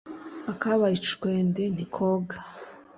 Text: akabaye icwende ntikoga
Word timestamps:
akabaye 0.51 0.93
icwende 0.99 1.63
ntikoga 1.73 2.37